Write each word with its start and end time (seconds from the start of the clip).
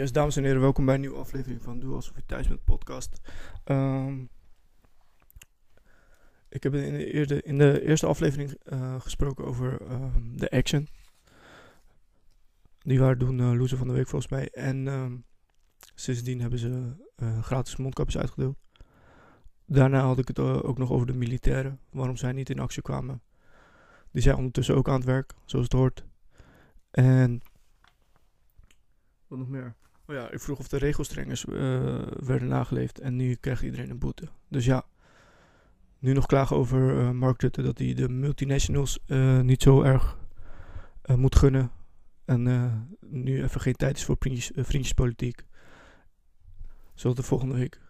Yes, 0.00 0.12
dames 0.12 0.36
en 0.36 0.44
heren, 0.44 0.60
welkom 0.60 0.84
bij 0.84 0.94
een 0.94 1.00
nieuwe 1.00 1.18
aflevering 1.18 1.62
van 1.62 1.80
Doe 1.80 1.94
Alsof 1.94 2.16
je 2.16 2.22
thuis 2.26 2.48
bent 2.48 2.64
podcast. 2.64 3.20
Ehm, 3.64 4.20
ik 6.48 6.62
heb 6.62 6.74
in 6.74 7.26
de, 7.26 7.42
in 7.42 7.58
de 7.58 7.86
eerste 7.86 8.06
aflevering 8.06 8.50
eh, 8.50 9.00
gesproken 9.00 9.44
over 9.44 9.80
ehm, 9.80 10.36
de 10.36 10.50
Action. 10.50 10.88
Die 12.78 12.98
waren 12.98 13.18
toen 13.18 13.38
uh, 13.38 13.52
loser 13.52 13.78
van 13.78 13.86
de 13.86 13.92
week 13.92 14.08
volgens 14.08 14.30
mij. 14.30 14.50
En 14.50 14.88
ehm, 14.88 15.16
sindsdien 15.94 16.40
hebben 16.40 16.58
ze 16.58 16.92
uh, 17.16 17.42
gratis 17.42 17.76
mondkapjes 17.76 18.20
uitgedeeld. 18.20 18.56
Daarna 19.66 20.00
had 20.00 20.18
ik 20.18 20.28
het 20.28 20.38
ook 20.38 20.78
nog 20.78 20.90
over 20.90 21.06
de 21.06 21.14
militairen. 21.14 21.80
Waarom 21.90 22.16
zij 22.16 22.32
niet 22.32 22.50
in 22.50 22.58
actie 22.58 22.82
kwamen. 22.82 23.22
Die 24.10 24.22
zijn 24.22 24.36
ondertussen 24.36 24.76
ook 24.76 24.88
aan 24.88 24.94
het 24.94 25.04
werk, 25.04 25.34
zoals 25.44 25.64
het 25.64 25.74
hoort. 25.74 26.04
En 26.90 27.40
wat 29.26 29.38
nog 29.38 29.48
meer? 29.48 29.78
Oh 30.10 30.16
ja, 30.16 30.30
ik 30.30 30.40
vroeg 30.40 30.58
of 30.58 30.68
de 30.68 30.76
regelstrengers 30.76 31.44
uh, 31.44 31.54
werden 32.16 32.48
nageleefd 32.48 33.00
en 33.00 33.16
nu 33.16 33.34
krijgt 33.34 33.62
iedereen 33.62 33.90
een 33.90 33.98
boete. 33.98 34.28
Dus 34.48 34.64
ja, 34.64 34.84
nu 35.98 36.12
nog 36.12 36.26
klagen 36.26 36.56
over 36.56 36.98
uh, 36.98 37.10
Mark 37.10 37.40
Rutte 37.40 37.62
dat 37.62 37.78
hij 37.78 37.94
de 37.94 38.08
multinationals 38.08 38.98
uh, 39.06 39.40
niet 39.40 39.62
zo 39.62 39.82
erg 39.82 40.18
moet 41.04 41.36
gunnen. 41.36 41.70
En 42.24 42.42
nu 43.00 43.42
even 43.42 43.60
geen 43.60 43.74
tijd 43.74 43.96
is 43.96 44.04
voor 44.04 44.16
vriendjes, 44.18 44.50
vriendjespolitiek. 44.54 45.44
Zodat 46.94 47.16
we 47.16 47.22
volgende 47.22 47.54
week 47.54 47.80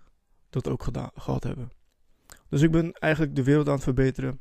dat 0.51 0.69
ook 0.69 0.83
gedaan, 0.83 1.11
gehad 1.15 1.43
hebben. 1.43 1.73
Dus 2.49 2.63
ik 2.63 2.71
ben 2.71 2.93
eigenlijk 2.93 3.37
de 3.37 3.43
wereld 3.43 3.67
aan 3.67 3.75
het 3.75 3.83
verbeteren. 3.83 4.41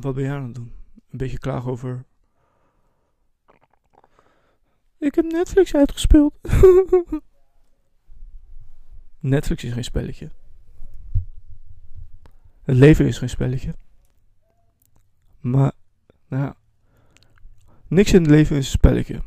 wat 0.00 0.14
ben 0.14 0.24
jij 0.24 0.34
aan 0.34 0.44
het 0.44 0.54
doen? 0.54 0.72
Een 1.10 1.18
beetje 1.18 1.38
klagen 1.38 1.70
over 1.70 2.04
ik 4.98 5.14
heb 5.14 5.24
Netflix 5.24 5.74
uitgespeeld. 5.74 6.34
Netflix 9.20 9.64
is 9.64 9.72
geen 9.72 9.84
spelletje. 9.84 10.30
Het 12.62 12.76
leven 12.76 13.06
is 13.06 13.18
geen 13.18 13.28
spelletje. 13.28 13.74
Maar, 15.40 15.72
nou 16.28 16.42
ja. 16.42 16.56
Niks 17.88 18.12
in 18.12 18.20
het 18.22 18.30
leven 18.30 18.56
is 18.56 18.64
een 18.64 18.70
spelletje. 18.70 19.22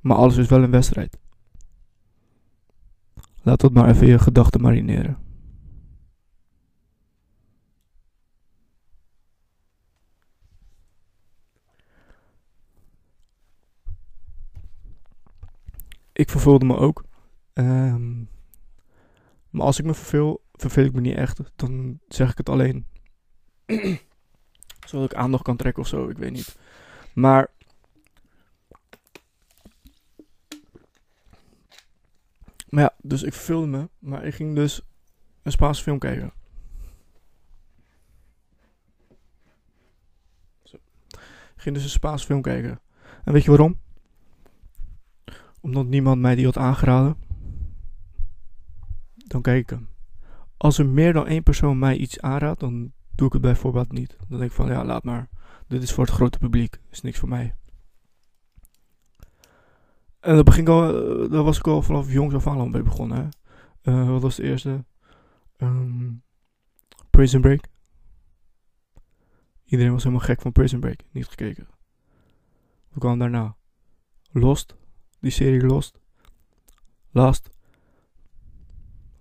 Maar 0.00 0.16
alles 0.16 0.36
is 0.36 0.48
wel 0.48 0.62
een 0.62 0.70
wedstrijd. 0.70 1.18
Laat 3.42 3.60
dat 3.60 3.72
maar 3.72 3.88
even 3.88 4.06
je 4.06 4.18
gedachten 4.18 4.60
marineren. 4.60 5.27
Ik 16.18 16.30
verveelde 16.30 16.64
me 16.64 16.76
ook. 16.76 17.04
Um, 17.54 18.28
maar 19.50 19.66
als 19.66 19.78
ik 19.78 19.84
me 19.84 19.94
verveel, 19.94 20.44
verveel 20.52 20.84
ik 20.84 20.92
me 20.92 21.00
niet 21.00 21.16
echt. 21.16 21.40
Dan 21.56 22.00
zeg 22.08 22.30
ik 22.30 22.38
het 22.38 22.48
alleen. 22.48 22.86
Zodat 24.86 25.12
ik 25.12 25.14
aandacht 25.14 25.42
kan 25.42 25.56
trekken 25.56 25.82
of 25.82 25.88
zo, 25.88 26.08
ik 26.08 26.18
weet 26.18 26.32
niet. 26.32 26.58
Maar. 27.14 27.50
Maar 32.68 32.82
ja, 32.82 32.94
dus 33.02 33.22
ik 33.22 33.32
verveelde 33.32 33.66
me. 33.66 33.88
Maar 33.98 34.24
ik 34.24 34.34
ging 34.34 34.54
dus 34.54 34.82
een 35.42 35.52
Spaanse 35.52 35.82
film 35.82 35.98
kijken. 35.98 36.32
Zo. 40.62 40.76
Ik 41.54 41.62
ging 41.62 41.74
dus 41.74 41.84
een 41.84 41.90
Spaanse 41.90 42.26
film 42.26 42.42
kijken. 42.42 42.80
En 43.24 43.32
weet 43.32 43.44
je 43.44 43.50
waarom? 43.50 43.78
Omdat 45.68 45.86
niemand 45.86 46.20
mij 46.20 46.34
die 46.34 46.44
had 46.44 46.58
aangeraden, 46.58 47.16
dan 49.14 49.42
kijk 49.42 49.62
ik 49.62 49.70
hem. 49.70 49.88
Als 50.56 50.78
er 50.78 50.86
meer 50.86 51.12
dan 51.12 51.26
één 51.26 51.42
persoon 51.42 51.78
mij 51.78 51.96
iets 51.96 52.20
aanraadt, 52.20 52.60
dan 52.60 52.92
doe 53.14 53.26
ik 53.26 53.32
het 53.32 53.42
bijvoorbeeld 53.42 53.92
niet. 53.92 54.16
Dan 54.28 54.38
denk 54.38 54.50
ik 54.50 54.56
van, 54.56 54.66
ja, 54.66 54.84
laat 54.84 55.04
maar. 55.04 55.28
Dit 55.66 55.82
is 55.82 55.92
voor 55.92 56.04
het 56.04 56.14
grote 56.14 56.38
publiek. 56.38 56.80
is 56.90 57.00
niks 57.00 57.18
voor 57.18 57.28
mij. 57.28 57.54
En 60.20 60.34
dat, 60.36 60.44
begin 60.44 60.68
al, 60.68 61.02
eh, 61.30 61.42
was 61.42 61.58
ik 61.58 61.66
al 61.66 61.82
vanaf 61.82 62.12
jongs 62.12 62.34
af 62.34 62.46
aan 62.46 62.70
mee 62.70 62.82
begonnen. 62.82 63.28
Uh, 63.82 64.08
wat 64.08 64.22
was 64.22 64.36
de 64.36 64.42
eerste? 64.42 64.84
Um, 65.56 66.22
Prison 67.10 67.40
Break. 67.40 67.64
Iedereen 69.64 69.92
was 69.92 70.02
helemaal 70.02 70.24
gek 70.24 70.40
van 70.40 70.52
Prison 70.52 70.80
Break. 70.80 71.00
Niet 71.10 71.26
gekeken. 71.26 71.68
Wat 72.88 72.98
kwam 72.98 73.18
daarna? 73.18 73.56
Lost 74.30 74.76
die 75.20 75.30
serie 75.30 75.66
Lost. 75.66 76.00
Last. 77.10 77.50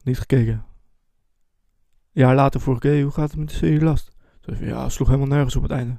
Niet 0.03 0.19
gekeken. 0.19 0.65
Jaar 2.11 2.35
later 2.35 2.61
vroeg 2.61 2.83
ik, 2.83 3.01
hoe 3.03 3.11
gaat 3.11 3.29
het 3.29 3.39
met 3.39 3.49
de 3.49 3.55
serie 3.55 3.81
Last? 3.81 4.15
Zei 4.41 4.65
ja, 4.65 4.89
sloeg 4.89 5.07
helemaal 5.07 5.27
nergens 5.27 5.55
op 5.55 5.61
het 5.61 5.71
einde. 5.71 5.97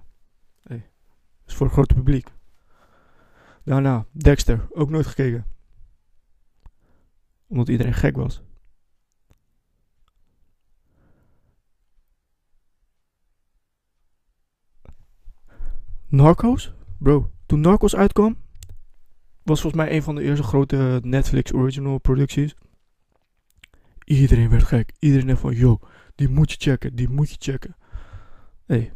Hey, 0.62 0.91
is 1.47 1.54
voor 1.54 1.66
het 1.66 1.75
grote 1.75 1.94
publiek. 1.94 2.28
Daarna, 3.64 4.06
Dexter, 4.12 4.66
ook 4.70 4.91
nooit 4.91 5.06
gekeken. 5.06 5.47
Omdat 7.47 7.69
iedereen 7.69 7.94
gek 7.94 8.16
was. 8.16 8.42
Narcos? 16.06 16.72
Bro, 16.98 17.30
toen 17.47 17.60
Narcos 17.60 17.97
uitkwam, 17.97 18.36
was 19.48 19.60
volgens 19.60 19.82
mij 19.82 19.92
een 19.94 20.03
van 20.03 20.14
de 20.14 20.22
eerste 20.22 20.42
grote 20.42 21.00
Netflix 21.03 21.53
original 21.53 21.98
producties. 21.98 22.54
Iedereen 24.04 24.50
werd 24.50 24.62
gek. 24.62 24.92
Iedereen 24.98 25.26
dacht 25.26 25.41
van, 25.41 25.54
yo, 25.54 25.78
die 26.14 26.28
moet 26.28 26.50
je 26.50 26.56
checken, 26.59 26.94
die 26.94 27.09
moet 27.09 27.31
je 27.31 27.36
checken. 27.38 27.76
Hey. 28.66 28.92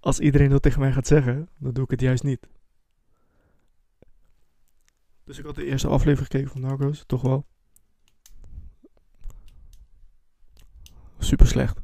Als 0.00 0.20
iedereen 0.20 0.50
dat 0.50 0.62
tegen 0.62 0.80
mij 0.80 0.92
gaat 0.92 1.06
zeggen, 1.06 1.48
dan 1.58 1.72
doe 1.72 1.84
ik 1.84 1.90
het 1.90 2.00
juist 2.00 2.22
niet. 2.22 2.48
Dus 5.24 5.38
ik 5.38 5.44
had 5.44 5.54
de 5.54 5.64
eerste 5.64 5.88
aflevering 5.88 6.32
gekeken 6.32 6.50
van 6.50 6.60
Narcos, 6.60 7.04
toch 7.06 7.22
wel. 7.22 7.46
Super 11.18 11.46
slecht. 11.46 11.80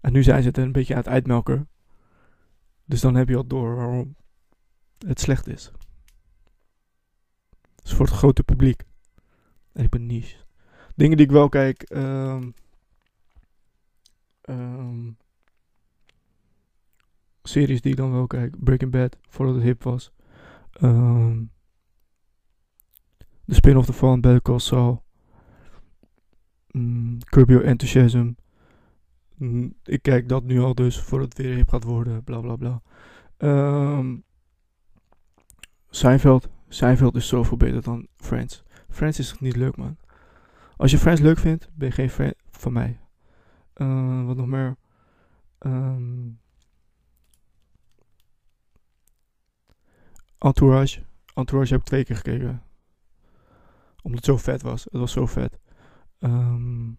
En 0.00 0.12
nu 0.12 0.22
zijn 0.22 0.42
ze 0.42 0.48
het 0.48 0.58
een 0.58 0.72
beetje 0.72 0.94
aan 0.94 1.00
het 1.00 1.08
uitmelken. 1.08 1.68
Dus 2.84 3.00
dan 3.00 3.14
heb 3.14 3.28
je 3.28 3.36
al 3.36 3.46
door 3.46 3.76
waarom 3.76 4.16
het 5.06 5.20
slecht 5.20 5.46
is. 5.46 5.72
Het 7.76 7.84
is 7.84 7.92
voor 7.92 8.06
het 8.06 8.14
grote 8.14 8.42
publiek. 8.42 8.82
En 9.72 9.84
ik 9.84 9.90
ben 9.90 10.06
niche. 10.06 10.36
Dingen 10.94 11.16
die 11.16 11.26
ik 11.26 11.32
wel 11.32 11.48
kijk. 11.48 11.90
Um, 11.96 12.54
um, 14.48 15.16
series 17.42 17.80
die 17.80 17.90
ik 17.90 17.96
dan 17.96 18.12
wel 18.12 18.26
kijk. 18.26 18.64
Breaking 18.64 18.90
Bad, 18.90 19.16
voordat 19.28 19.54
het 19.54 19.64
hip 19.64 19.82
was. 19.82 20.12
Um, 20.80 21.50
de 23.44 23.54
spin-off 23.54 23.88
ervan, 23.88 24.20
Better 24.20 24.42
Call 24.42 24.58
Saul. 24.58 25.04
Mm, 26.70 27.18
Curb 27.24 27.50
Enthusiasm. 27.50 28.32
Mm, 29.36 29.74
ik 29.84 30.02
kijk 30.02 30.28
dat 30.28 30.44
nu 30.44 30.60
al 30.60 30.74
dus, 30.74 31.00
voordat 31.00 31.28
het 31.28 31.46
weer 31.46 31.54
hip 31.54 31.68
gaat 31.68 31.84
worden, 31.84 32.24
bla 32.24 32.40
bla 32.40 32.56
bla. 32.56 32.82
Um, 33.38 34.24
Seinfeld. 35.94 36.48
Seinfeld 36.68 37.16
is 37.16 37.28
zoveel 37.28 37.56
beter 37.56 37.82
dan 37.82 38.06
Friends. 38.16 38.62
Friends 38.90 39.18
is 39.18 39.38
niet 39.38 39.56
leuk, 39.56 39.76
man. 39.76 39.96
Als 40.76 40.90
je 40.90 40.98
Friends 40.98 41.20
leuk 41.20 41.38
vindt, 41.38 41.68
ben 41.74 41.88
je 41.88 41.94
geen 41.94 42.10
fan 42.10 42.34
van 42.50 42.72
mij. 42.72 43.00
Uh, 43.76 44.26
wat 44.26 44.36
nog 44.36 44.46
meer? 44.46 44.76
Um, 45.58 46.40
Entourage. 50.38 51.02
Entourage 51.34 51.72
heb 51.72 51.80
ik 51.80 51.86
twee 51.86 52.04
keer 52.04 52.16
gekeken. 52.16 52.62
Omdat 54.02 54.20
het 54.20 54.24
zo 54.24 54.36
vet 54.36 54.62
was. 54.62 54.84
Het 54.84 55.00
was 55.00 55.12
zo 55.12 55.26
vet. 55.26 55.58
Um, 56.18 56.98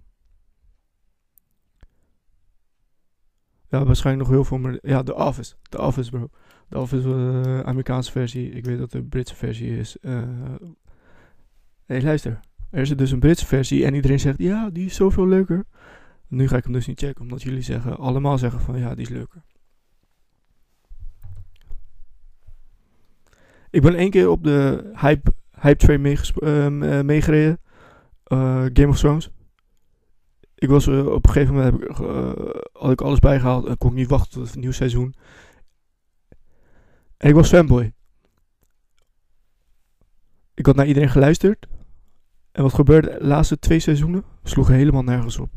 ja, 3.70 3.86
waarschijnlijk 3.86 4.28
nog 4.28 4.36
heel 4.38 4.46
veel. 4.46 4.58
Maar 4.58 4.78
ja, 4.82 5.04
The 5.04 5.16
Office. 5.16 5.56
The 5.70 5.82
Office, 5.82 6.10
bro. 6.10 6.30
De 6.68 6.80
Office 6.80 7.08
uh, 7.08 7.60
Amerikaanse 7.60 8.12
versie. 8.12 8.50
Ik 8.50 8.66
weet 8.66 8.78
dat 8.78 8.92
de 8.92 9.04
Britse 9.04 9.36
versie 9.36 9.78
is. 9.78 9.98
Uh, 10.02 10.22
nee, 11.86 12.04
luister. 12.04 12.40
Er 12.70 12.82
is 12.82 12.90
dus 12.90 13.12
een 13.12 13.20
Britse 13.20 13.46
versie 13.46 13.86
en 13.86 13.94
iedereen 13.94 14.20
zegt, 14.20 14.38
ja, 14.38 14.70
die 14.70 14.86
is 14.86 14.96
zoveel 14.96 15.28
leuker. 15.28 15.66
Nu 16.28 16.48
ga 16.48 16.58
ik 16.58 16.64
hem 16.64 16.74
dus 16.74 16.88
niet 16.88 17.00
checken, 17.00 17.22
omdat 17.22 17.42
jullie 17.42 17.62
zeggen, 17.62 17.98
allemaal 17.98 18.38
zeggen 18.38 18.60
van, 18.60 18.80
ja, 18.80 18.96
die 18.96 19.06
is 19.06 19.12
leuker. 19.12 19.42
Ik 23.70 23.82
ben 23.82 23.96
één 23.96 24.10
keer 24.10 24.30
op 24.30 24.44
de 24.44 24.92
hype, 24.94 25.34
hype 25.60 25.76
train 25.76 26.06
eh, 26.06 27.02
meegereden. 27.02 27.60
Game 28.74 28.88
of 28.88 28.98
Thrones. 28.98 29.32
Ik 30.66 30.72
was 30.72 30.88
eh, 30.88 31.06
op 31.06 31.28
een 31.28 31.34
gegeven 31.34 31.56
moment 31.56 31.74
heb 31.74 31.90
ik, 31.90 32.00
eh, 32.00 32.32
had 32.74 32.92
ik 32.92 33.02
alles 33.02 33.20
bijgehaald 33.20 33.66
en 33.66 33.78
kon 33.78 33.90
ik 33.90 33.96
niet 33.96 34.10
wachten 34.10 34.32
tot 34.32 34.48
het 34.48 34.56
nieuw 34.56 34.72
seizoen. 34.72 35.16
En 37.18 37.30
ik 37.30 37.36
was 37.36 37.50
fanboy. 37.50 37.94
Ik 40.54 40.66
had 40.66 40.76
naar 40.76 40.88
iedereen 40.88 41.10
geluisterd. 41.10 41.68
En 42.52 42.64
wat 42.64 42.74
gebeurde 42.74 43.18
de 43.20 43.26
laatste 43.26 43.60
twee 43.60 43.80
seizoenen? 43.80 44.24
Sloegen 44.44 44.76
helemaal 44.76 45.04
nergens 45.04 45.38
op. 45.38 45.50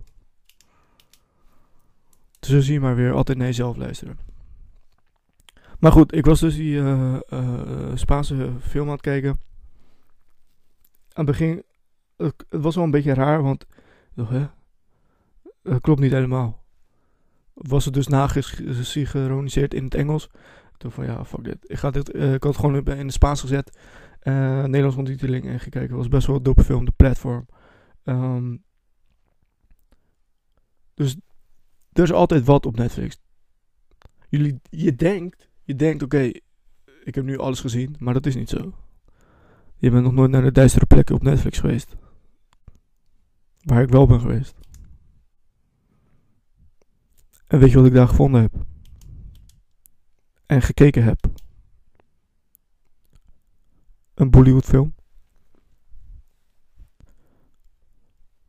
Dus 2.41 2.51
zo 2.51 2.61
zie 2.61 2.73
je 2.73 2.81
maar 2.81 2.97
weer 2.97 3.13
altijd 3.13 3.39
naar 3.39 3.47
jezelf 3.47 3.77
luisteren. 3.77 4.19
Maar 5.79 5.93
goed, 5.93 6.15
ik 6.15 6.25
was 6.25 6.41
dus 6.41 6.55
die 6.55 6.81
eh, 6.81 7.21
Spaanse 7.95 8.51
film 8.61 8.87
aan 8.87 8.93
het 8.93 9.01
kijken. 9.01 9.31
Aan 11.13 11.27
het 11.27 11.27
begin, 11.27 11.63
het, 12.17 12.45
was 12.49 12.75
wel 12.75 12.85
een 12.85 12.91
beetje 12.91 13.15
raar, 13.15 13.43
want 13.43 13.67
hè? 14.15 14.47
Dat 15.69 15.81
klopt 15.81 16.00
niet 16.00 16.12
helemaal. 16.12 16.65
Was 17.55 17.85
het 17.85 17.94
dus 17.94 18.06
nagesynchroniseerd 18.06 19.75
in 19.75 19.85
het 19.85 19.94
Engels. 19.94 20.31
Toen 20.76 20.91
van 20.91 21.05
ja, 21.05 21.25
fuck 21.25 21.44
dit. 21.44 21.56
Ik, 21.61 21.79
ga 21.79 21.91
dit 21.91 22.11
eh, 22.11 22.35
ik 22.35 22.43
had 22.43 22.56
het 22.56 22.65
gewoon 22.65 22.87
in 22.87 23.05
het 23.05 23.12
Spaans 23.12 23.41
gezet. 23.41 23.79
eh 24.20 24.62
Nederlands 24.62 24.97
ondertiteling 24.97 25.47
en 25.47 25.61
gekeken. 25.61 25.88
Het 25.88 25.97
was 25.97 26.09
best 26.09 26.26
wel 26.26 26.37
een 26.37 26.43
dope 26.43 26.65
film, 26.65 26.85
de 26.85 26.93
platform. 26.97 27.47
Ehm, 28.05 28.56
dus 30.94 31.17
er 31.93 32.03
is 32.03 32.12
altijd 32.12 32.44
wat 32.44 32.67
op 32.67 32.76
Netflix. 32.76 33.21
Jullie, 34.29 34.61
je 34.71 34.94
denkt, 34.94 35.49
je 35.62 35.75
denkt 35.75 36.03
oké, 36.03 36.31
ik 37.05 37.14
heb 37.14 37.25
nu 37.25 37.38
alles 37.38 37.61
gezien, 37.61 37.97
maar 37.99 38.14
dat 38.14 38.26
is 38.26 38.35
niet 38.35 38.49
zo. 38.49 38.73
Je 39.76 39.91
bent 39.91 40.03
nog 40.03 40.12
nooit 40.12 40.31
naar 40.31 40.43
de 40.43 40.53
duistere 40.53 40.87
plekken 40.87 41.14
op 41.14 41.23
Netflix 41.23 41.59
geweest. 41.59 41.97
Waar 43.61 43.82
ik 43.82 43.88
wel 43.88 44.06
ben 44.06 44.21
geweest. 44.21 44.55
En 47.49 47.59
weet 47.59 47.71
je 47.71 47.77
wat 47.77 47.87
ik 47.87 47.93
daar 47.93 48.09
gevonden 48.09 48.41
heb? 48.41 48.53
En 50.47 50.62
gekeken 50.62 51.05
heb? 51.05 51.27
Een 54.15 54.31
Bollywood 54.31 54.65
film. 54.65 54.95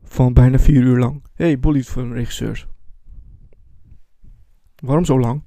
Van 0.03 0.33
bijna 0.33 0.59
vier 0.59 0.81
uur 0.81 0.97
lang. 0.97 1.23
hey, 1.33 1.59
Bollywood 1.59 1.91
film 1.91 2.13
regisseurs. 2.13 2.67
Waarom 4.75 5.05
zo 5.05 5.19
lang? 5.19 5.43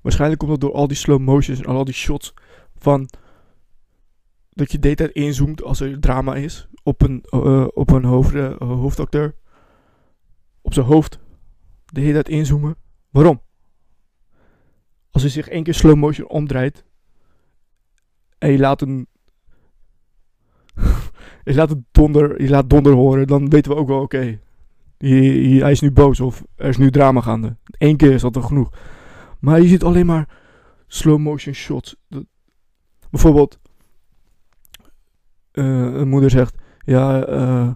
Waarschijnlijk 0.00 0.40
komt 0.40 0.52
dat 0.52 0.60
door 0.60 0.72
al 0.72 0.88
die 0.88 0.96
slow 0.96 1.20
motions 1.20 1.60
en 1.60 1.66
al 1.66 1.84
die 1.84 1.94
shots 1.94 2.34
van 2.76 3.08
dat 4.50 4.72
je 4.72 4.78
de 4.78 4.94
tijd 4.94 5.12
inzoomt 5.12 5.62
als 5.62 5.80
er 5.80 6.00
drama 6.00 6.34
is 6.34 6.68
op 6.82 7.02
een, 7.02 7.24
eh, 7.28 7.66
op 7.74 7.90
een 7.90 8.04
eh, 8.04 8.56
hoofdacteur. 8.58 9.34
Op 10.60 10.74
zijn 10.74 10.86
hoofd. 10.86 11.21
De 11.92 12.00
hele 12.00 12.12
tijd 12.12 12.28
inzoomen. 12.28 12.76
Waarom? 13.10 13.40
Als 15.10 15.22
hij 15.22 15.30
zich 15.30 15.48
één 15.48 15.62
keer 15.62 15.74
slow 15.74 15.96
motion 15.96 16.28
omdraait 16.28 16.84
en 18.38 18.50
je 18.52 18.58
laat 18.58 18.80
een 18.80 19.06
je 21.44 21.54
laat 21.54 21.68
het 21.68 21.78
donder, 21.90 22.42
je 22.42 22.48
laat 22.48 22.70
donder 22.70 22.92
horen, 22.92 23.26
dan 23.26 23.48
weten 23.48 23.72
we 23.72 23.78
ook 23.78 23.88
wel 23.88 24.00
oké. 24.00 24.40
hij- 24.98 25.70
is 25.70 25.80
nu 25.80 25.90
boos 25.90 26.20
of 26.20 26.44
er 26.56 26.68
is 26.68 26.76
nu 26.76 26.90
drama 26.90 27.20
gaande. 27.20 27.56
Eén 27.78 27.96
keer 27.96 28.12
is 28.12 28.20
dat 28.20 28.32
toch 28.32 28.46
genoeg. 28.46 28.70
Maar 29.40 29.60
je 29.60 29.68
ziet 29.68 29.82
alleen 29.82 30.06
maar 30.06 30.28
slow 30.86 31.18
motion 31.18 31.54
shots. 31.54 31.96
Dat- 32.08 32.26
bijvoorbeeld, 33.10 33.58
eh, 35.50 35.64
een 35.94 36.08
moeder 36.08 36.30
zegt: 36.30 36.54
Ja, 36.84 37.24
eh, 37.24 37.70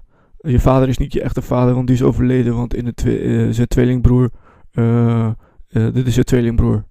je 0.47 0.61
vader 0.61 0.89
is 0.89 0.99
niet 0.99 1.13
je 1.13 1.23
echte 1.23 1.43
vader, 1.43 1.75
want 1.75 1.87
die 1.87 1.97
is 1.97 2.03
overleden. 2.03 2.55
Want 2.57 2.75
in 2.75 2.93
de 2.95 3.19
eh, 3.21 3.53
zijn 3.55 3.67
tweelingbroer, 3.67 4.31
eh, 4.71 5.27
eh, 5.27 5.35
dit 5.69 6.07
is 6.07 6.13
zijn 6.13 6.25
tweelingbroer. 6.25 6.85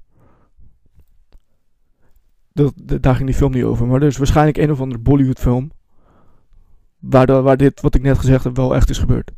Dat, 2.54 2.74
dat- 2.84 3.02
daar 3.02 3.16
ging 3.16 3.28
die 3.28 3.36
film 3.38 3.52
niet 3.52 3.64
over. 3.64 3.88
Maar 3.88 4.02
er 4.02 4.08
is 4.08 4.18
waarschijnlijk 4.18 4.58
een 4.58 4.72
of 4.72 4.82
andere 4.82 5.02
Bollywood 5.02 5.40
film. 5.40 5.72
Waar, 7.00 7.42
waar 7.44 7.58
dit, 7.58 7.82
wat 7.82 7.96
ik 7.96 8.02
net 8.02 8.18
gezegd 8.18 8.44
heb, 8.44 8.56
wel 8.56 8.76
echt 8.76 8.90
is 8.90 8.98
gebeurd. 8.98 9.32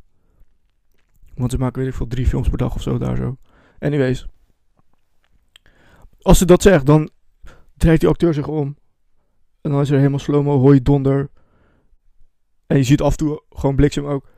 Want 1.36 1.52
ze 1.52 1.58
maken, 1.58 1.80
weet 1.80 1.90
ik 1.90 1.96
veel, 1.96 2.08
drie 2.08 2.26
films 2.28 2.50
per 2.50 2.58
dag 2.58 2.76
of 2.76 2.82
zo 2.82 2.98
daar 2.98 3.16
zo. 3.16 3.38
Anyways. 3.80 4.28
Als 6.22 6.38
ze 6.38 6.46
dat 6.46 6.62
zegt, 6.62 6.86
dan 6.86 7.10
draait 7.78 8.00
die 8.00 8.10
acteur 8.10 8.34
zich 8.34 8.48
om. 8.48 8.78
En 9.62 9.72
dan 9.72 9.82
is 9.82 9.90
er 9.90 9.98
helemaal 9.98 10.20
slow-mo, 10.20 10.60
hoor 10.60 10.74
je 10.74 10.82
donder. 10.82 11.30
En 12.68 12.78
je 12.78 12.84
ziet 12.84 13.02
af 13.02 13.12
en 13.12 13.18
toe 13.18 13.44
gewoon 13.50 13.76
bliksem 13.76 14.06
ook. 14.06 14.30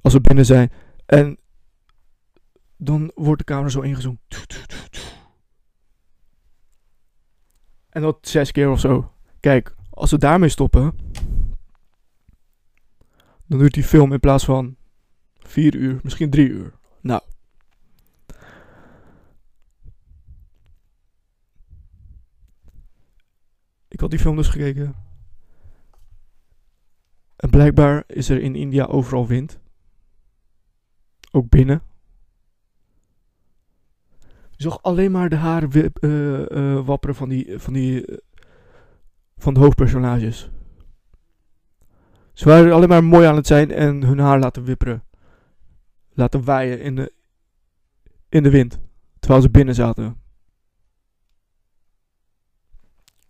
Als 0.00 0.12
we 0.12 0.20
binnen 0.20 0.46
zijn. 0.46 0.72
En 1.06 1.38
dan 2.76 3.10
wordt 3.14 3.38
de 3.38 3.44
camera 3.44 3.68
zo 3.68 3.80
ingezoomd. 3.80 4.20
En 7.88 8.02
dat 8.02 8.28
zes 8.28 8.52
keer 8.52 8.70
of 8.70 8.80
zo. 8.80 9.12
Kijk, 9.40 9.74
als 9.90 10.10
we 10.10 10.18
daarmee 10.18 10.48
stoppen. 10.48 10.92
Dan 13.46 13.58
duurt 13.58 13.74
die 13.74 13.84
film 13.84 14.12
in 14.12 14.20
plaats 14.20 14.44
van 14.44 14.76
vier 15.38 15.74
uur, 15.74 16.00
misschien 16.02 16.30
drie 16.30 16.48
uur. 16.48 16.72
Nou. 17.00 17.22
Ik 23.88 24.00
had 24.00 24.10
die 24.10 24.18
film 24.18 24.36
dus 24.36 24.48
gekeken. 24.48 25.03
En 27.44 27.50
blijkbaar 27.50 28.04
is 28.06 28.28
er 28.28 28.40
in 28.40 28.54
India 28.54 28.84
overal 28.84 29.26
wind. 29.26 29.58
Ook 31.30 31.48
binnen. 31.48 31.82
Je 34.50 34.62
zag 34.62 34.82
alleen 34.82 35.10
maar 35.10 35.28
de 35.28 35.36
haren 35.36 35.70
wip- 35.70 35.98
eh, 35.98 36.50
eh, 36.50 36.86
wapperen 36.86 37.14
van 37.14 37.28
die, 37.28 37.58
van 37.58 37.72
die, 37.72 38.06
eh, 38.06 38.16
van 39.36 39.54
de 39.54 39.60
hoofdpersonages. 39.60 40.50
Ze 42.32 42.48
waren 42.48 42.72
alleen 42.72 42.88
maar 42.88 43.04
mooi 43.04 43.26
aan 43.26 43.36
het 43.36 43.46
zijn 43.46 43.70
en 43.70 44.02
hun 44.02 44.18
haar 44.18 44.38
laten 44.38 44.64
wipperen. 44.64 45.04
Laten 46.12 46.44
waaien 46.44 46.80
in 46.80 46.96
de, 46.96 47.12
in 48.28 48.42
de 48.42 48.50
wind. 48.50 48.80
Terwijl 49.18 49.42
ze 49.42 49.50
binnen 49.50 49.74
zaten. 49.74 50.22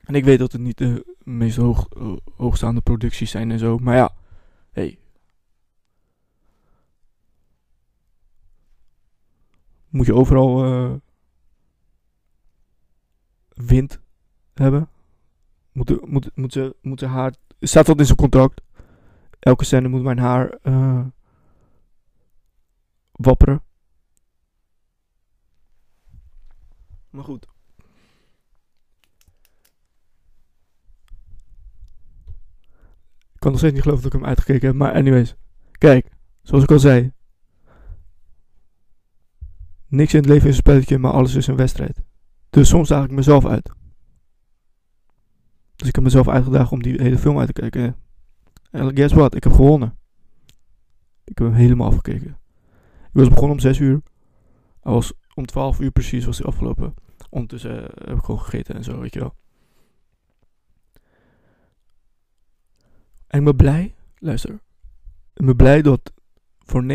En 0.05 0.15
ik 0.15 0.25
weet 0.25 0.39
dat 0.39 0.53
het 0.53 0.61
niet 0.61 0.79
de 0.79 1.15
meest 1.23 1.57
hoog, 1.57 1.89
hoogstaande 2.37 2.81
producties 2.81 3.31
zijn 3.31 3.51
en 3.51 3.59
zo. 3.59 3.79
Maar 3.79 3.97
ja, 3.97 4.15
hey. 4.73 4.99
Moet 9.89 10.07
je 10.07 10.15
overal 10.15 10.65
eh, 10.65 10.95
wind 13.49 14.01
hebben? 14.55 14.89
Moet, 15.73 16.07
moet, 16.07 16.31
moet 16.83 16.99
ze 16.99 17.07
haar... 17.07 17.35
Staat 17.61 17.87
dat 17.87 17.99
in 17.99 18.05
zijn 18.05 18.19
contract? 18.19 18.63
Elke 19.41 19.65
scène 19.65 19.89
moet 19.89 20.03
mijn 20.03 20.19
haar 20.19 20.59
eh, 20.63 21.07
wapperen. 23.13 23.63
Maar 27.11 27.25
goed. 27.25 27.54
Kan 33.45 33.53
nog 33.53 33.61
steeds 33.61 33.75
niet 33.75 33.83
geloven 33.83 34.05
dat 34.05 34.13
ik 34.13 34.21
hem 34.21 34.29
uitgekeken 34.29 34.67
heb. 34.67 34.77
Maar 34.77 34.93
anyways. 34.93 35.37
Kijk, 35.73 36.09
zoals 36.43 36.63
ik 36.65 36.71
al 36.71 36.79
zei. 36.79 37.13
Niks 39.89 40.15
in 40.15 40.19
het 40.19 40.29
leven 40.29 40.49
is 40.49 40.55
een 40.55 40.63
spelletje, 40.63 40.99
maar 40.99 41.13
alles 41.13 41.35
is 41.35 41.47
een 41.47 41.57
wedstrijd. 41.57 42.03
Dus 42.51 42.69
soms 42.69 42.89
daag 42.89 43.05
ik 43.05 43.11
mezelf 43.11 43.47
uit. 43.47 43.71
Dus 45.77 45.89
ik 45.89 45.95
heb 45.95 46.05
mezelf 46.05 46.29
uitgedaagd 46.29 46.73
om 46.73 46.83
die 46.83 47.03
hele 47.03 47.19
film 47.19 47.39
uit 47.39 47.55
te 47.55 47.61
kijken. 47.61 47.97
En 48.71 48.97
guess 48.97 49.15
what? 49.15 49.35
Ik 49.35 49.45
heb 49.45 49.53
gewonnen. 49.53 49.99
Ik 51.25 51.39
heb 51.39 51.47
hem 51.47 51.57
helemaal 51.57 51.87
afgekeken. 51.87 52.39
Ik 53.03 53.21
was 53.21 53.29
begonnen 53.29 53.53
om 53.53 53.59
6 53.59 53.79
uur. 53.79 54.03
Hij 54.81 54.93
was 54.93 55.13
om 55.35 55.47
12 55.47 55.81
uur 55.81 55.91
precies 55.91 56.25
was 56.25 56.39
hij 56.39 56.47
afgelopen. 56.47 56.95
Ondertussen 57.31 57.83
eh, 57.83 58.09
heb 58.09 58.19
ik 58.19 58.25
gewoon 58.25 58.41
gegeten 58.41 58.75
en 58.75 58.85
zo, 58.85 59.01
weet 59.01 59.15
je 59.15 59.21
wel. 59.21 59.35
En 63.35 63.41
ik 63.41 63.47
ben 63.47 63.57
blij, 63.57 63.95
luister. 64.19 64.61
Ik 65.35 65.47
ben 65.47 65.57
blij 65.57 65.83
dat 65.83 66.13
voor 66.59 66.83
90% 66.83 66.87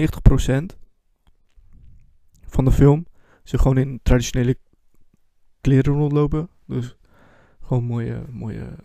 van 2.46 2.66
de 2.66 2.72
film 2.72 3.06
ze 3.44 3.58
gewoon 3.58 3.78
in 3.78 4.00
traditionele 4.04 4.58
kleren 5.62 5.94
rondlopen. 5.94 6.50
Dus 6.66 6.96
gewoon 7.62 7.84
mooie, 7.84 8.24
mooie, 8.32 8.76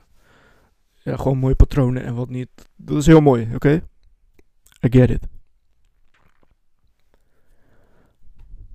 ja, 0.92 1.16
gewoon 1.16 1.38
mooie 1.38 1.54
patronen 1.54 2.04
en 2.04 2.14
wat 2.14 2.28
niet. 2.28 2.49
Dat 2.76 2.96
is 2.96 3.06
heel 3.06 3.20
mooi, 3.20 3.54
oké? 3.54 3.73
I 4.87 4.90
get 4.90 5.11
it. 5.11 5.26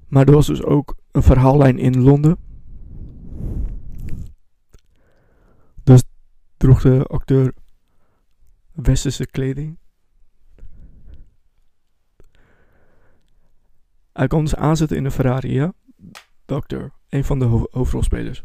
Maar 0.07 0.27
er 0.27 0.33
was 0.33 0.47
dus 0.47 0.63
ook 0.63 0.95
een 1.11 1.23
verhaallijn 1.23 1.77
in 1.77 2.01
Londen. 2.01 2.37
Dus 5.83 6.03
droeg 6.57 6.81
de 6.81 7.03
acteur 7.03 7.53
westerse 8.81 9.25
kleding. 9.25 9.77
Hij 14.13 14.27
komt 14.27 14.49
dus 14.49 14.55
aanzetten 14.55 14.97
in 14.97 15.05
een 15.05 15.11
Ferrari, 15.11 15.53
ja? 15.53 15.73
Doctor, 16.45 16.91
een 17.09 17.23
van 17.23 17.39
de 17.39 17.45
ho 17.45 17.67
hoofdrolspelers. 17.71 18.43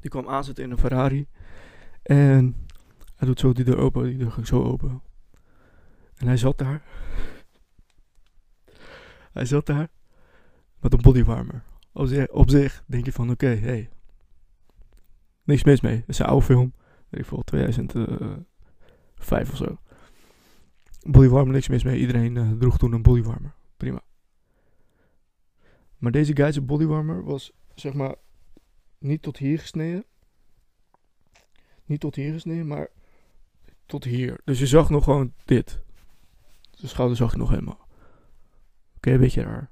Die 0.00 0.10
kwam 0.10 0.28
aanzetten 0.28 0.64
in 0.64 0.70
een 0.70 0.78
Ferrari. 0.78 1.26
En 2.02 2.66
hij 3.16 3.26
doet 3.26 3.40
zo 3.40 3.52
die 3.52 3.64
deur 3.64 3.78
open, 3.78 4.04
die 4.04 4.16
deur 4.16 4.32
ging 4.32 4.46
zo 4.46 4.62
open. 4.62 5.02
En 6.16 6.26
hij 6.26 6.36
zat 6.36 6.58
daar. 6.58 6.82
hij 9.32 9.44
zat 9.44 9.66
daar 9.66 9.88
met 10.80 10.92
een 10.92 11.00
bodywarmer. 11.00 11.62
Op 12.30 12.50
zich, 12.50 12.84
denk 12.86 13.04
je 13.04 13.12
van 13.12 13.30
oké, 13.30 13.44
okay, 13.44 13.58
hey. 13.58 13.90
Niks 15.42 15.64
mis 15.64 15.80
mee. 15.80 15.96
Het 15.96 16.08
is 16.08 16.18
een 16.18 16.26
oude 16.26 16.44
film. 16.44 16.72
Ik 17.10 17.24
veel, 17.24 17.42
2005 19.24 19.50
of 19.50 19.56
zo. 19.56 19.78
Bodywarmer, 21.10 21.52
niks 21.54 21.68
mis 21.68 21.84
mee. 21.84 21.98
Iedereen 21.98 22.36
uh, 22.36 22.52
droeg 22.52 22.78
toen 22.78 22.92
een 22.92 23.02
bodywarmer. 23.02 23.54
Prima. 23.76 24.02
Maar 25.98 26.12
deze 26.12 26.36
guy's 26.36 26.64
bodywarmer 26.64 27.24
was 27.24 27.52
zeg 27.74 27.94
maar 27.94 28.14
niet 28.98 29.22
tot 29.22 29.36
hier 29.36 29.58
gesneden. 29.58 30.04
Niet 31.84 32.00
tot 32.00 32.14
hier 32.14 32.32
gesneden, 32.32 32.66
maar 32.66 32.88
tot 33.86 34.04
hier. 34.04 34.40
Dus 34.44 34.58
je 34.58 34.66
zag 34.66 34.90
nog 34.90 35.04
gewoon 35.04 35.32
dit. 35.44 35.80
De 36.70 36.86
schouder 36.86 37.16
zag 37.16 37.32
je 37.32 37.38
nog 37.38 37.50
helemaal. 37.50 37.78
Oké, 37.80 37.88
okay, 38.96 39.14
een 39.14 39.20
beetje 39.20 39.42
raar. 39.42 39.70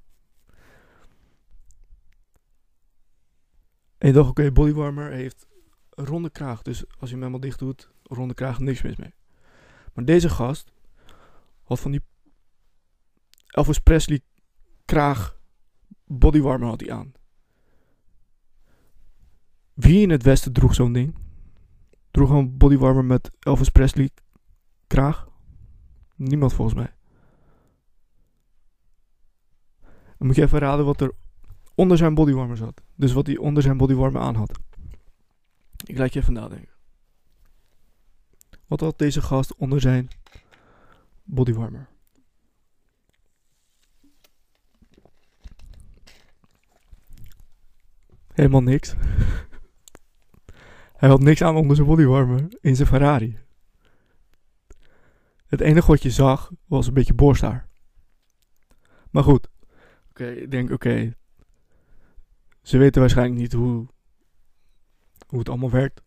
En 3.99 4.09
je 4.09 4.13
dacht, 4.13 4.31
oké, 4.31 4.53
bodywarmer 4.53 5.11
heeft 5.11 5.47
ronde 5.91 6.31
kraag. 6.31 6.63
Dus 6.63 6.85
als 6.87 7.09
je 7.09 7.15
hem 7.15 7.19
helemaal 7.19 7.41
dicht 7.41 7.59
doet, 7.59 7.91
ronde 8.03 8.35
kraag, 8.35 8.59
niks 8.59 8.83
mis 8.83 8.97
mee. 8.97 9.15
Maar 9.93 10.05
deze 10.05 10.29
gast 10.29 10.73
had 11.63 11.81
van 11.81 11.91
die 11.91 12.03
Elvis 13.47 13.79
Presley 13.79 14.21
kraag 14.85 15.41
bodywarmer 16.07 16.69
had 16.69 16.81
hij 16.81 16.93
aan. 16.93 17.13
Wie 19.75 20.03
in 20.03 20.11
het 20.11 20.23
westen 20.23 20.53
droeg 20.53 20.75
zo'n 20.75 20.93
ding? 20.93 21.15
Droeg 22.11 22.31
een 22.31 22.57
bodywarmer 22.57 23.05
met 23.05 23.31
Elvis 23.39 23.69
Presley 23.69 24.11
kraag? 24.87 25.29
Niemand 26.17 26.53
volgens 26.53 26.77
mij. 26.77 26.95
Dan 30.19 30.27
moet 30.27 30.37
je 30.37 30.43
even 30.43 30.59
raden 30.59 30.85
wat 30.85 31.01
er 31.01 31.13
onder 31.75 31.97
zijn 31.97 32.15
bodywarmer 32.15 32.57
zat. 32.57 32.83
Dus 32.95 33.13
wat 33.13 33.27
hij 33.27 33.37
onder 33.37 33.63
zijn 33.63 33.77
bodywarmer 33.77 34.21
aan 34.21 34.35
had. 34.35 34.59
Ik 35.85 35.99
laat 35.99 36.13
je 36.13 36.21
even 36.21 36.33
nadenken. 36.33 36.72
Wat 38.73 38.81
had 38.81 38.99
deze 38.99 39.23
gast 39.23 39.55
onder 39.55 39.81
zijn 39.81 40.09
bodywarmer? 41.23 41.89
Helemaal 48.33 48.63
niks. 48.63 48.95
Hij 51.01 51.09
had 51.09 51.21
niks 51.21 51.43
aan 51.43 51.57
onder 51.57 51.77
zijn 51.77 51.89
bodywarmer 51.89 52.49
in 52.61 52.77
zijn 52.77 52.89
Ferrari. 52.89 53.39
Het 55.47 55.61
enige 55.61 55.87
wat 55.87 56.03
je 56.03 56.11
zag 56.11 56.51
was 56.67 56.87
een 56.87 56.95
beetje 56.95 57.15
borsthaar. 57.15 57.69
Maar 59.11 59.25
goed. 59.25 59.49
Oké, 60.09 60.27
ik 60.27 60.51
denk 60.51 60.71
oké. 60.71 61.17
Ze 62.63 62.79
weten 62.79 63.01
waarschijnlijk 63.01 63.41
niet 63.41 63.53
hoe, 63.53 63.87
hoe 65.27 65.39
het 65.39 65.49
allemaal 65.49 65.71
werkt. 65.71 66.03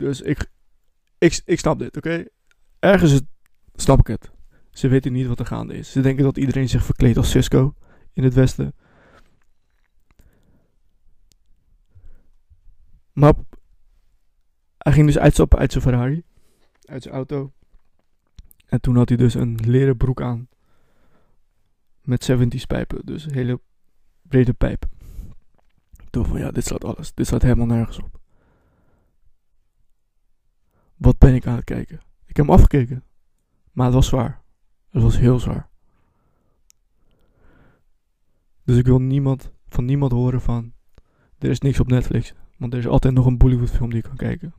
Dus 0.00 0.20
ik, 0.20 0.50
ik, 1.18 1.42
ik 1.44 1.58
snap 1.58 1.78
dit, 1.78 1.96
oké? 1.96 2.24
Ergens 2.78 3.10
het, 3.10 3.24
snap 3.74 3.98
ik 3.98 4.06
het. 4.06 4.30
Ze 4.70 4.88
weten 4.88 5.12
niet 5.12 5.26
wat 5.26 5.38
er 5.38 5.46
gaande 5.46 5.74
is. 5.74 5.90
Ze 5.90 6.00
denken 6.00 6.24
dat 6.24 6.36
iedereen 6.36 6.68
zich 6.68 6.84
verkleedt 6.84 7.16
als 7.16 7.30
Cisco 7.30 7.74
in 8.12 8.24
het 8.24 8.34
Westen. 8.34 8.74
Maar 13.12 13.34
hij 14.78 14.92
ging 14.92 15.06
dus 15.06 15.18
uitstappen 15.18 15.58
uit 15.58 15.72
zijn 15.72 15.84
Ferrari. 15.84 16.22
Uit 16.84 17.02
zijn 17.02 17.14
auto. 17.14 17.52
En 18.66 18.80
toen 18.80 18.96
had 18.96 19.08
hij 19.08 19.18
dus 19.18 19.34
een 19.34 19.58
leren 19.64 19.96
broek 19.96 20.22
aan. 20.22 20.48
Met 22.02 22.30
70s 22.30 22.66
pijpen. 22.66 23.06
Dus 23.06 23.24
een 23.24 23.34
hele 23.34 23.60
brede 24.22 24.52
pijp. 24.52 24.86
Toen 26.10 26.26
van 26.26 26.38
ja, 26.38 26.50
dit 26.50 26.64
slaat 26.64 26.84
alles. 26.84 27.14
Dit 27.14 27.26
staat 27.26 27.42
helemaal 27.42 27.66
nergens 27.66 27.98
op. 27.98 28.19
Wat 31.00 31.18
ben 31.18 31.34
ik 31.34 31.46
aan 31.46 31.56
het 31.56 31.64
kijken? 31.64 32.00
Ik 32.26 32.36
heb 32.36 32.46
hem 32.46 32.54
afgekeken. 32.54 33.04
Maar 33.72 33.84
het 33.84 33.94
was 33.94 34.06
zwaar. 34.06 34.42
Het 34.90 35.02
was 35.02 35.18
heel 35.18 35.38
zwaar. 35.38 35.68
Dus 38.64 38.76
ik 38.76 38.86
wil 38.86 39.00
niemand, 39.00 39.52
van 39.66 39.84
niemand 39.84 40.12
horen 40.12 40.40
van... 40.40 40.72
Er 41.38 41.50
is 41.50 41.60
niks 41.60 41.80
op 41.80 41.88
Netflix. 41.88 42.34
Want 42.58 42.72
er 42.72 42.78
is 42.78 42.86
altijd 42.86 43.14
nog 43.14 43.26
een 43.26 43.38
Bollywood 43.38 43.70
film 43.70 43.90
die 43.90 43.98
ik 43.98 44.04
kan 44.04 44.16
kijken. 44.16 44.54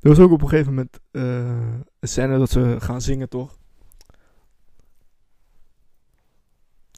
Er 0.00 0.08
was 0.08 0.18
ook 0.18 0.32
op 0.32 0.42
een 0.42 0.48
gegeven 0.48 0.74
moment 0.74 1.00
uh, 1.10 1.82
een 1.98 2.08
scène 2.08 2.38
dat 2.38 2.50
ze 2.50 2.76
gaan 2.80 3.00
zingen, 3.00 3.28
toch? 3.28 3.58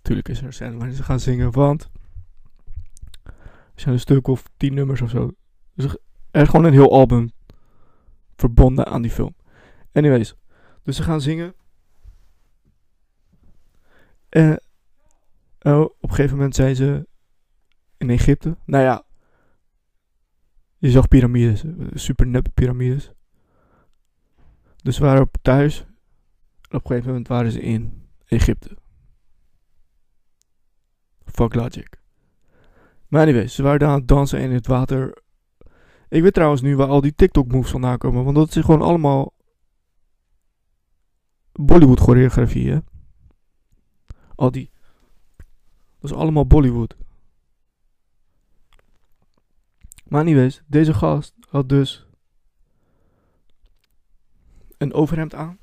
Tuurlijk 0.02 0.28
is 0.28 0.38
er 0.38 0.46
een 0.46 0.52
scène 0.52 0.76
waarin 0.76 0.96
ze 0.96 1.02
gaan 1.02 1.20
zingen, 1.20 1.52
want 1.52 1.90
zijn 3.82 3.94
een 3.94 4.00
stuk 4.00 4.26
of 4.26 4.50
tien 4.56 4.74
nummers 4.74 5.00
of 5.00 5.10
zo. 5.10 5.30
Dus 5.74 5.96
er 6.30 6.42
is 6.42 6.48
gewoon 6.48 6.64
een 6.64 6.72
heel 6.72 6.92
album 6.92 7.30
verbonden 8.36 8.86
aan 8.86 9.02
die 9.02 9.10
film. 9.10 9.34
Anyways, 9.92 10.34
dus 10.82 10.96
ze 10.96 11.02
gaan 11.02 11.20
zingen. 11.20 11.54
En 14.28 14.62
uh, 15.62 15.80
op 15.80 16.02
een 16.02 16.08
gegeven 16.08 16.36
moment 16.36 16.54
zijn 16.54 16.76
ze 16.76 17.06
in 17.96 18.10
Egypte. 18.10 18.56
Nou 18.64 18.84
ja, 18.84 19.04
je 20.78 20.90
zag 20.90 21.08
piramides, 21.08 21.64
super 21.92 22.26
neppe 22.26 22.50
piramides. 22.50 23.12
Dus 24.76 24.96
ze 24.96 25.02
waren 25.02 25.22
op 25.22 25.36
thuis. 25.42 25.80
En 25.80 26.78
op 26.78 26.80
een 26.80 26.86
gegeven 26.86 27.08
moment 27.08 27.28
waren 27.28 27.52
ze 27.52 27.60
in 27.60 28.08
Egypte. 28.26 28.76
Fuck 31.24 31.54
logic. 31.54 32.01
Maar 33.12 33.22
anyways, 33.22 33.54
ze 33.54 33.62
waren 33.62 33.78
daar 33.78 33.88
aan 33.88 33.98
het 33.98 34.08
dansen 34.08 34.40
in 34.40 34.52
het 34.52 34.66
water. 34.66 35.22
Ik 36.08 36.22
weet 36.22 36.34
trouwens 36.34 36.62
nu 36.62 36.76
waar 36.76 36.88
al 36.88 37.00
die 37.00 37.14
TikTok-moves 37.14 37.70
vandaan 37.70 37.98
komen. 37.98 38.24
Want 38.24 38.36
dat 38.36 38.56
is 38.56 38.64
gewoon 38.64 38.82
allemaal 38.82 39.32
Bollywood-choreografie, 41.52 42.70
hè. 42.70 42.78
Al 44.34 44.50
die... 44.50 44.70
Dat 45.98 46.10
is 46.10 46.16
allemaal 46.16 46.46
Bollywood. 46.46 46.96
Maar 50.04 50.20
anyways, 50.20 50.62
deze 50.66 50.94
gast 50.94 51.34
had 51.48 51.68
dus 51.68 52.06
een 54.78 54.92
overhemd 54.92 55.34
aan. 55.34 55.58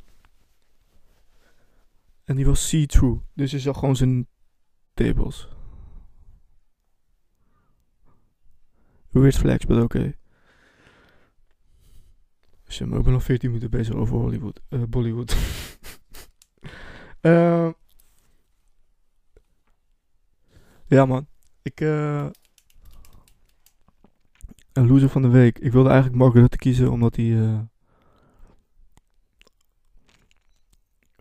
En 2.24 2.36
die 2.36 2.46
was 2.46 2.68
see-through. 2.68 3.22
Dus 3.34 3.52
je 3.52 3.60
zag 3.60 3.80
gewoon 3.80 3.96
zijn 3.96 4.28
tables. 4.94 5.58
Weird 9.10 9.36
flex, 9.36 9.66
but 9.66 9.84
oké. 9.84 9.98
Okay. 9.98 10.16
Shit, 12.68 12.88
maar 12.88 13.00
ik 13.00 13.06
ben 13.06 13.14
al 13.14 13.20
14 13.20 13.50
minuten 13.50 13.70
bezig 13.70 13.96
over 13.96 14.16
Hollywood. 14.16 14.62
Uh, 14.70 14.84
Bollywood. 14.84 15.36
uh, 17.22 17.70
ja 20.96 21.06
man. 21.06 21.28
Ik... 21.62 21.82
Uh, 21.82 22.30
een 24.74 24.88
loser 24.88 25.10
van 25.10 25.22
de 25.22 25.28
week. 25.28 25.60
Ik 25.60 25.72
wilde 25.72 25.90
eigenlijk 25.90 26.20
Mark 26.20 26.34
Rutte 26.34 26.58
kiezen 26.58 26.92
omdat 26.92 27.16
hij. 27.16 27.68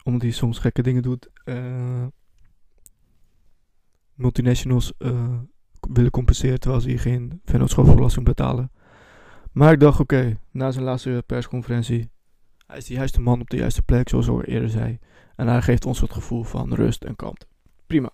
Omdat 0.02 0.22
hij 0.22 0.30
soms 0.30 0.58
gekke 0.58 0.82
dingen 0.82 1.02
doet. 1.02 1.30
Multinationals 4.14 4.92
willen 5.92 6.10
compenseren 6.10 6.60
terwijl 6.60 6.82
ze 6.82 6.88
hier 6.88 7.00
geen 7.00 7.40
vennootschapsbelasting 7.44 8.24
betalen. 8.24 8.70
Maar 9.52 9.72
ik 9.72 9.80
dacht, 9.80 10.00
oké, 10.00 10.38
na 10.50 10.70
zijn 10.70 10.84
laatste 10.84 11.22
persconferentie. 11.26 12.10
Hij 12.66 12.76
is 12.76 12.84
de 12.84 12.94
juiste 12.94 13.20
man 13.20 13.40
op 13.40 13.50
de 13.50 13.56
juiste 13.56 13.82
plek, 13.82 14.08
zoals 14.08 14.26
ik 14.26 14.46
eerder 14.46 14.70
zei. 14.70 14.98
En 15.36 15.46
hij 15.46 15.62
geeft 15.62 15.86
ons 15.86 16.00
het 16.00 16.12
gevoel 16.12 16.42
van 16.42 16.74
rust 16.74 17.04
en 17.04 17.16
kalmte. 17.16 17.46
Prima. 17.86 18.10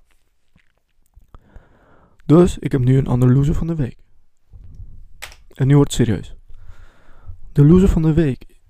Dus 2.26 2.58
ik 2.58 2.72
heb 2.72 2.80
nu 2.80 2.98
een 2.98 3.06
ander 3.06 3.32
loser 3.32 3.54
van 3.54 3.66
de 3.66 3.74
week. 3.74 3.98
En 5.54 5.66
nu 5.66 5.76
wordt 5.76 5.96
het 5.96 6.06
serieus. 6.06 6.36
De 7.52 7.64
loser 7.64 7.88
van 7.88 8.02
de 8.02 8.12
week. 8.12 8.60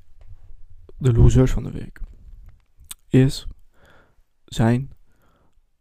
De 0.98 1.12
losers 1.12 1.52
van 1.52 1.62
de 1.62 1.70
week. 1.70 2.00
Is. 3.08 3.46
Zijn. 4.44 4.92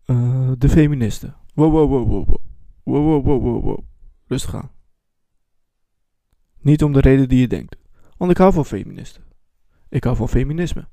Uh, 0.06 0.52
de 0.58 0.70
feministen. 0.70 1.36
Wow, 1.54 1.72
wow, 1.72 1.90
wow, 1.90 2.08
wow, 2.08 2.28
wow. 2.28 2.43
Wow, 2.84 3.06
wow, 3.06 3.26
wow, 3.26 3.42
wow, 3.42 3.64
wow. 3.64 3.86
rustig 4.28 4.56
aan. 4.56 4.72
Niet 6.60 6.84
om 6.84 6.94
de 6.94 7.00
reden 7.00 7.30
die 7.30 7.40
je 7.40 7.48
denkt. 7.48 7.76
Want 8.18 8.32
ik 8.32 8.38
hou 8.38 8.54
van 8.54 8.66
feministen. 8.66 9.24
Ik 9.90 10.04
hou 10.04 10.16
van 10.16 10.30
feminisme. 10.30 10.88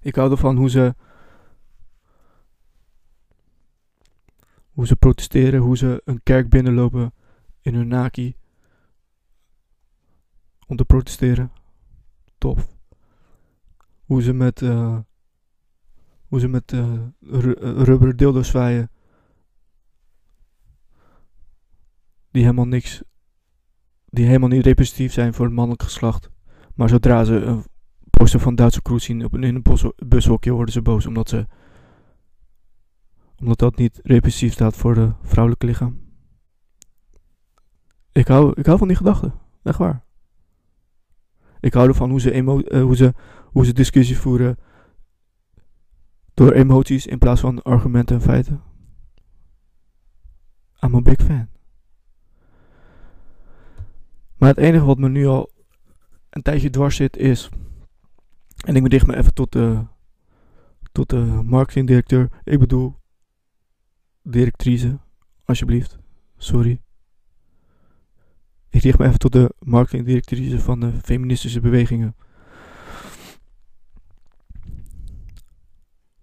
Ik 0.00 0.14
hou 0.14 0.30
ervan 0.30 0.56
hoe 0.56 0.70
ze. 0.70 0.94
Hoe 4.70 4.86
ze 4.86 4.96
protesteren, 4.96 5.60
hoe 5.60 5.76
ze 5.76 6.02
een 6.04 6.22
kerk 6.22 6.48
binnenlopen 6.48 7.14
in 7.60 7.74
hun 7.74 7.88
naki. 7.88 8.36
Om 10.66 10.76
te 10.76 10.84
protesteren. 10.84 11.52
Tof. 12.38 12.76
Hoe 14.04 14.22
ze 14.22 14.32
met. 14.32 14.60
Uh, 14.60 14.98
hoe 16.26 16.40
ze 16.40 16.48
met 16.48 16.72
uh, 16.72 17.06
rubber 17.60 18.16
dildo 18.16 18.42
zwaaien. 18.42 18.90
Die 22.30 22.42
helemaal 22.42 22.66
niks. 22.66 23.02
Die 24.06 24.26
helemaal 24.26 24.48
niet 24.48 24.64
representatief 24.64 25.12
zijn 25.12 25.34
voor 25.34 25.44
het 25.44 25.54
mannelijk 25.54 25.82
geslacht. 25.82 26.30
Maar 26.74 26.88
zodra 26.88 27.24
ze 27.24 27.34
een 27.34 27.64
poster 28.10 28.40
van 28.40 28.54
Duitse 28.54 28.82
Kroes 28.82 29.04
zien 29.04 29.24
op, 29.24 29.34
in 29.34 29.42
een 29.42 29.62
bushokje 30.06 30.52
worden 30.52 30.72
ze 30.72 30.82
boos 30.82 31.06
omdat 31.06 31.28
ze 31.28 31.46
omdat 33.40 33.58
dat 33.58 33.76
niet 33.76 34.00
repressief 34.02 34.52
staat 34.52 34.76
voor 34.76 34.94
de 34.94 35.12
vrouwelijke 35.22 35.66
lichaam. 35.66 36.00
Ik 38.12 38.28
hou, 38.28 38.52
ik 38.54 38.66
hou 38.66 38.78
van 38.78 38.88
die 38.88 38.96
gedachten. 38.96 39.34
Echt 39.62 39.78
waar. 39.78 40.04
Ik 41.60 41.74
hou 41.74 41.88
ervan 41.88 42.10
hoe 42.10 42.20
ze, 42.20 42.32
emo 42.32 42.60
uh, 42.60 42.82
hoe 42.82 42.96
ze, 42.96 43.14
hoe 43.44 43.64
ze 43.64 43.72
discussie 43.72 44.18
voeren 44.18 44.58
door 46.34 46.52
emoties 46.52 47.06
in 47.06 47.18
plaats 47.18 47.40
van 47.40 47.62
argumenten 47.62 48.16
en 48.16 48.22
feiten. 48.22 48.62
I'm 50.80 50.94
a 50.94 51.00
big 51.00 51.22
fan. 51.22 51.48
Maar 54.38 54.48
het 54.48 54.58
enige 54.58 54.84
wat 54.84 54.98
me 54.98 55.08
nu 55.08 55.26
al 55.26 55.50
een 56.30 56.42
tijdje 56.42 56.70
dwars 56.70 56.96
zit 56.96 57.16
is. 57.16 57.48
En 58.64 58.76
ik 58.76 58.82
bedicht 58.82 59.06
me 59.06 59.16
even 59.16 59.34
tot 59.34 59.52
de, 59.52 59.84
tot 60.92 61.10
de 61.10 61.40
marketingdirecteur. 61.44 62.30
Ik 62.44 62.58
bedoel, 62.58 62.96
directrice, 64.22 64.98
alsjeblieft. 65.44 65.98
Sorry. 66.36 66.80
Ik 68.70 68.82
richt 68.82 68.98
me 68.98 69.06
even 69.06 69.18
tot 69.18 69.32
de 69.32 69.54
marketingdirectrice 69.58 70.60
van 70.60 70.80
de 70.80 70.92
feministische 71.02 71.60
bewegingen. 71.60 72.16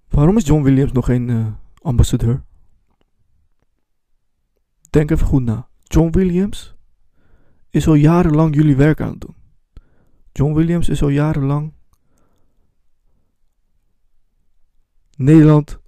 Waarom 0.10 0.38
is 0.38 0.46
John 0.46 0.64
Williams 0.64 0.92
nog 0.92 1.06
geen 1.06 1.28
uh, 1.28 1.48
ambassadeur? 1.82 2.44
Denk 4.90 5.12
even 5.12 5.28
goed 5.28 5.44
na. 5.44 5.68
John 5.84 6.12
Williams 6.12 6.75
is 7.76 7.88
al 7.88 7.94
jarenlang 7.94 8.56
jullie 8.56 8.76
werk 8.76 9.02
aan 9.02 9.10
het 9.10 9.22
doen. 9.22 9.36
John 10.32 10.54
Williams 10.54 10.90
is 10.90 11.02
al 11.02 11.10
jarenlang 11.10 11.74
Nederland 15.16 15.80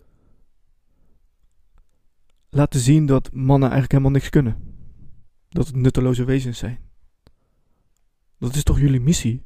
laten 2.49 2.79
zien 2.79 3.05
dat 3.05 3.31
mannen 3.33 3.69
eigenlijk 3.69 3.91
helemaal 3.91 4.11
niks 4.11 4.29
kunnen. 4.29 4.75
Dat 5.49 5.67
het 5.67 5.75
nutteloze 5.75 6.23
wezens 6.23 6.57
zijn. 6.57 6.79
Dat 8.37 8.55
is 8.55 8.63
toch 8.63 8.79
jullie 8.79 9.01
missie? 9.01 9.45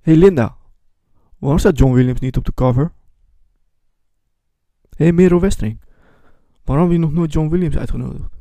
hey 0.00 0.16
Linda, 0.16 0.56
waarom 1.38 1.58
staat 1.58 1.78
John 1.78 1.92
Williams 1.92 2.20
niet 2.20 2.36
op 2.36 2.44
de 2.44 2.54
cover? 2.54 2.92
hey 4.96 5.12
Merel 5.12 5.40
Westring, 5.40 5.80
waarom 6.64 6.84
heb 6.84 6.94
je 6.94 7.00
nog 7.00 7.12
nooit 7.12 7.32
John 7.32 7.48
Williams 7.48 7.76
uitgenodigd? 7.76 8.33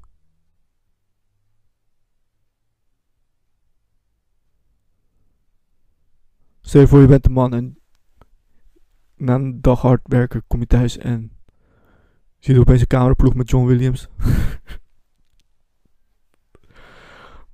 Stel 6.66 6.82
je 6.82 6.88
voor 6.88 7.02
je 7.02 7.08
bent 7.08 7.26
een 7.26 7.32
man 7.32 7.54
en 7.54 7.78
na 9.16 9.36
een 9.36 9.62
dag 9.62 9.82
hard 9.82 10.02
werken 10.04 10.44
kom 10.48 10.60
je 10.60 10.68
thuis 10.68 10.98
en 10.98 11.32
zie 12.40 12.54
je 12.54 12.60
opeens 12.60 12.82
een 12.82 12.88
cameraploeg 12.88 13.36
met 13.36 13.50
John 13.50 13.66
Williams. 13.66 14.08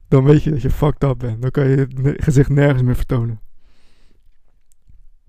dan 0.07 0.23
weet 0.23 0.43
je 0.43 0.51
dat 0.51 0.61
je 0.61 0.69
fucked 0.69 1.03
up 1.03 1.17
bent. 1.17 1.41
Dan 1.41 1.51
kan 1.51 1.67
je 1.67 1.75
het 1.75 2.23
gezicht 2.23 2.49
nergens 2.49 2.81
meer 2.81 2.95
vertonen. 2.95 3.41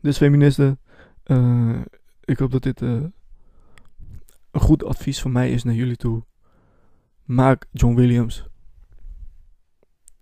Dus 0.01 0.17
feministen, 0.17 0.81
uh, 1.27 1.81
ik 2.25 2.39
hoop 2.39 2.51
dat 2.51 2.63
dit 2.63 2.81
uh, 2.81 3.05
een 4.51 4.61
goed 4.61 4.85
advies 4.85 5.21
van 5.21 5.33
mij 5.33 5.53
is 5.53 5.63
naar 5.63 5.75
jullie 5.75 5.97
toe. 5.97 6.25
Maak 7.25 7.67
John 7.71 7.95
Williams 7.95 8.49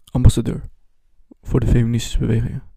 ambassadeur 0.04 0.62
voor 1.42 1.60
de 1.60 1.66
feministische 1.66 2.18
bewegingen. 2.18 2.67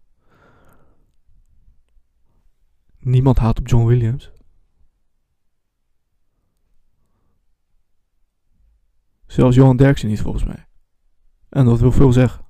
Niemand 3.02 3.38
haat 3.38 3.58
op 3.58 3.68
John 3.68 3.86
Williams. 3.86 4.32
Zelfs 9.26 9.56
Johan 9.56 9.76
Derksen 9.76 10.08
niet, 10.08 10.20
volgens 10.20 10.44
mij. 10.44 10.66
En 11.48 11.64
dat 11.64 11.80
wil 11.80 11.92
veel 11.92 12.12
zeggen. 12.12 12.44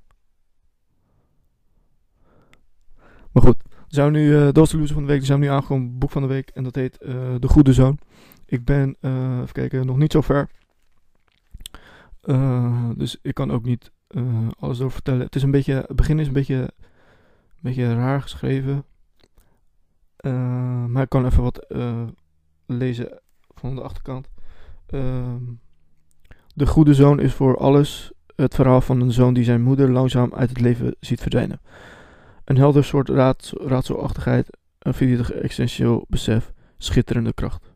Maar 3.32 3.42
goed, 3.42 3.56
we 3.68 3.84
zijn 3.88 4.12
nu, 4.12 4.28
uh, 4.28 4.48
dat 4.52 4.54
de 4.54 4.78
loser 4.78 4.94
van 4.94 5.02
de 5.02 5.08
week. 5.08 5.20
We 5.20 5.26
zijn 5.26 5.40
nu 5.40 5.46
aangekomen 5.46 5.98
boek 5.98 6.10
van 6.10 6.22
de 6.22 6.28
week. 6.28 6.48
En 6.48 6.64
dat 6.64 6.74
heet 6.74 6.98
uh, 7.02 7.34
De 7.38 7.48
Goede 7.48 7.72
Zoon. 7.72 7.98
Ik 8.46 8.64
ben, 8.64 8.96
uh, 9.00 9.38
even 9.40 9.52
kijken, 9.52 9.86
nog 9.86 9.96
niet 9.96 10.12
zo 10.12 10.20
ver. 10.20 10.50
Dus 12.96 13.18
ik 13.22 13.34
kan 13.34 13.50
ook 13.50 13.64
niet 13.64 13.92
alles 14.58 14.80
over 14.80 14.92
vertellen. 14.92 15.24
Het 15.24 15.34
is 15.34 15.42
een 15.42 15.50
beetje, 15.50 15.74
het 15.86 15.96
begin 15.96 16.18
is 16.18 16.26
een 16.26 16.32
beetje, 16.32 16.54
een 16.54 17.60
beetje 17.60 17.94
raar 17.94 18.22
geschreven. 18.22 18.84
Uh, 20.22 20.84
maar 20.84 21.02
ik 21.02 21.08
kan 21.08 21.26
even 21.26 21.42
wat 21.42 21.64
uh, 21.68 22.02
lezen 22.66 23.20
van 23.54 23.74
de 23.74 23.82
achterkant. 23.82 24.28
Uh, 24.90 25.34
de 26.54 26.66
goede 26.66 26.94
zoon 26.94 27.20
is 27.20 27.34
voor 27.34 27.56
alles 27.56 28.12
het 28.36 28.54
verhaal 28.54 28.80
van 28.80 29.00
een 29.00 29.12
zoon 29.12 29.34
die 29.34 29.44
zijn 29.44 29.62
moeder 29.62 29.90
langzaam 29.90 30.34
uit 30.34 30.48
het 30.48 30.60
leven 30.60 30.96
ziet 31.00 31.20
verdwijnen. 31.20 31.60
Een 32.44 32.56
helder 32.56 32.84
soort 32.84 33.08
raad, 33.08 33.52
raadselachtigheid, 33.54 34.58
een 34.78 34.94
verdietig 34.94 35.32
existentieel 35.32 36.04
besef, 36.08 36.52
schitterende 36.78 37.32
kracht. 37.32 37.70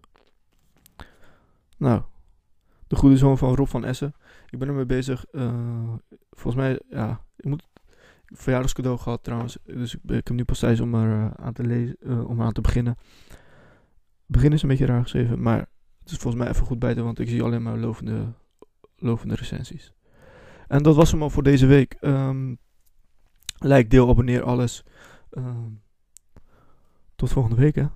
Nou, 1.77 2.03
de 2.87 2.97
goede 2.97 3.17
zoon 3.17 3.39
van 3.39 3.55
Rob 3.55 3.69
van 3.69 3.85
Essen. 3.85 4.15
Ik 4.51 4.59
ben 4.59 4.69
ermee 4.69 4.87
bezig. 4.87 5.25
Uh, 5.33 5.93
volgens 6.31 6.63
mij, 6.63 6.81
ja, 6.91 7.21
ik 7.37 7.45
moet 7.45 7.69
verjaardagscadeau 8.35 8.99
gehad 8.99 9.23
trouwens. 9.23 9.59
Dus 9.65 9.95
ik, 9.95 10.01
ik 10.03 10.27
heb 10.27 10.31
nu 10.31 10.45
pas 10.45 10.59
tijd 10.59 10.81
om 10.81 10.95
er 10.95 11.19
uh, 11.19 11.31
aan 11.31 11.53
te 11.53 11.63
lezen, 11.63 11.97
uh, 12.01 12.29
om 12.29 12.43
aan 12.43 12.53
te 12.53 12.61
beginnen. 12.61 12.97
begin 14.27 14.53
is 14.53 14.63
een 14.63 14.69
beetje 14.69 14.87
raar 14.87 15.03
geschreven, 15.03 15.43
maar 15.43 15.59
het 16.01 16.11
is 16.11 16.17
volgens 16.17 16.43
mij 16.43 16.53
even 16.53 16.67
goed 16.67 16.79
bij 16.79 16.95
te, 16.95 17.03
want 17.03 17.19
ik 17.19 17.29
zie 17.29 17.43
alleen 17.43 17.63
maar 17.63 17.79
lovende, 17.79 18.33
lovende 18.97 19.35
recensies. 19.35 19.93
En 20.69 20.83
dat 20.83 20.97
was 20.97 21.11
hem 21.11 21.23
al 21.23 21.31
voor 21.31 21.43
deze 21.43 21.67
week. 21.67 21.97
Um, 22.01 22.59
like, 23.59 23.89
deel, 23.89 24.09
abonneer, 24.09 24.43
alles. 24.43 24.85
Um, 25.31 25.83
tot 27.15 27.33
volgende 27.33 27.57
week, 27.57 27.75
hè. 27.75 27.87